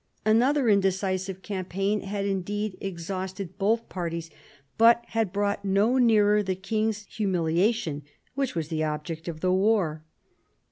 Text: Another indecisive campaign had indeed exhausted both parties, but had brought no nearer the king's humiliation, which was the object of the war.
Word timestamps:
Another 0.25 0.67
indecisive 0.67 1.43
campaign 1.43 1.99
had 2.01 2.25
indeed 2.25 2.75
exhausted 2.81 3.59
both 3.59 3.87
parties, 3.87 4.31
but 4.75 5.03
had 5.09 5.31
brought 5.31 5.63
no 5.63 5.99
nearer 5.99 6.41
the 6.41 6.55
king's 6.55 7.03
humiliation, 7.05 8.01
which 8.33 8.55
was 8.55 8.69
the 8.69 8.83
object 8.83 9.27
of 9.27 9.41
the 9.41 9.51
war. 9.53 10.03